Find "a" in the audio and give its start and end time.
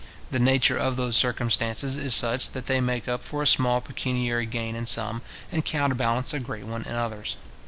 3.43-3.45, 6.33-6.39